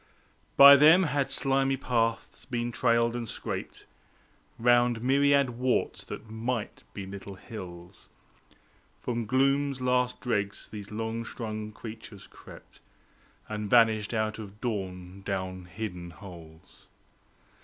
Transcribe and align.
By 0.57 0.77
them 0.77 1.03
had 1.03 1.29
slimy 1.29 1.77
paths 1.77 2.45
been 2.45 2.71
trailed 2.71 3.15
and 3.15 3.29
scraped 3.29 3.85
Round 4.57 5.03
myriad 5.03 5.51
warts 5.51 6.03
that 6.05 6.27
might 6.27 6.83
be 6.95 7.05
little 7.05 7.35
hills. 7.35 8.09
From 8.99 9.27
gloom's 9.27 9.79
last 9.79 10.19
dregs 10.19 10.67
these 10.67 10.89
long 10.89 11.23
strung 11.23 11.71
creatures 11.71 12.25
crept, 12.25 12.79
And 13.47 13.69
vanished 13.69 14.11
out 14.11 14.39
of 14.39 14.59
dawn 14.59 15.21
down 15.23 15.65
hidden 15.65 16.09
holes. 16.09 16.87